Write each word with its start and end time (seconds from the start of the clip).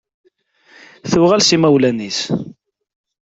Tuɣal 1.11 1.41
s 1.43 1.49
imawlan-is. 1.55 2.19